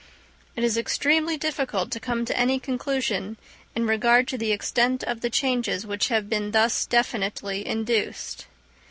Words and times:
It 0.55 0.63
is 0.63 0.77
extremely 0.79 1.37
difficult 1.37 1.91
to 1.91 1.99
come 1.99 2.25
to 2.25 2.35
any 2.35 2.59
conclusion 2.59 3.37
in 3.75 3.85
regard 3.85 4.27
to 4.29 4.37
the 4.39 4.51
extent 4.51 5.03
of 5.03 5.21
the 5.21 5.29
changes 5.29 5.85
which 5.85 6.07
have 6.07 6.27
been 6.27 6.49
thus 6.53 6.87
definitely 6.87 7.67
induced. 7.67 8.47